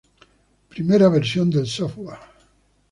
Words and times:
Primera 0.67 1.09
versión 1.09 1.51
del 1.51 1.67
software. 1.67 2.17